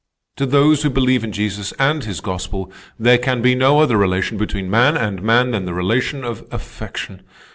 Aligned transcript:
To 0.37 0.47
those 0.47 0.81
who 0.81 0.89
believe 0.89 1.23
in 1.23 1.31
Jesus 1.31 1.73
and 1.73 2.03
his 2.03 2.21
gospel 2.21 2.73
there 2.97 3.19
can 3.19 3.43
be 3.43 3.53
no 3.53 3.81
other 3.81 3.97
relation 3.97 4.35
between 4.39 4.67
man 4.67 4.97
and 4.97 5.21
man 5.21 5.51
than 5.51 5.65
the 5.65 5.75
relation 5.75 6.23
of 6.23 6.43
affection. 6.51 7.21